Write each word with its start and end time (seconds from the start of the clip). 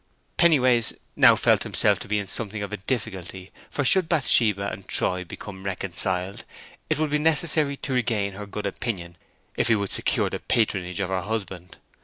Pennyways 0.35 0.95
now 1.15 1.35
felt 1.35 1.61
himself 1.61 1.99
to 1.99 2.07
be 2.07 2.17
in 2.17 2.25
something 2.25 2.63
of 2.63 2.73
a 2.73 2.77
difficulty, 2.77 3.51
for 3.69 3.85
should 3.85 4.09
Bathsheba 4.09 4.71
and 4.71 4.87
Troy 4.87 5.23
become 5.23 5.63
reconciled 5.63 6.43
it 6.89 6.97
would 6.97 7.11
be 7.11 7.19
necessary 7.19 7.77
to 7.77 7.93
regain 7.93 8.33
her 8.33 8.47
good 8.47 8.65
opinion 8.65 9.15
if 9.55 9.67
he 9.67 9.75
would 9.75 9.91
secure 9.91 10.31
the 10.31 10.39
patronage 10.39 10.99
of 10.99 11.09
her 11.09 11.21
husband. 11.21 11.77